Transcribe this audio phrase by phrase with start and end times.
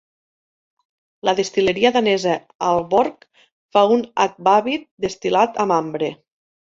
[1.29, 2.33] La destil·leria danesa
[2.69, 3.29] Aalborg
[3.77, 6.11] fa un "akvavit" destil·lat amb ambre.